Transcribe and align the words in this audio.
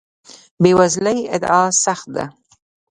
بې 0.61 0.71
وزلۍ 0.79 1.19
ادعا 1.35 1.63
سخت 1.85 2.07
ده. 2.15 2.25